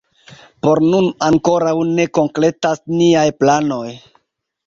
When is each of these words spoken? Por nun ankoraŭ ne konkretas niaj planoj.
Por 0.67 0.79
nun 0.93 1.09
ankoraŭ 1.25 1.75
ne 1.99 2.07
konkretas 2.19 2.81
niaj 3.01 3.27
planoj. 3.43 3.87